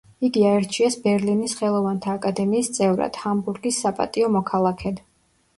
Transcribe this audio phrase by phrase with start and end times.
[0.27, 5.07] იგი აირჩიეს ბერლინის ხელოვანთა აკადემიის წევრად, ჰამბურგის „საპატიო მოქალაქედ“.